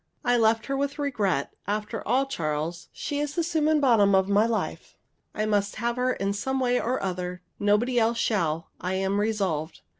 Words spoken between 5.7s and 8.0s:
have her in some way or other. Nobody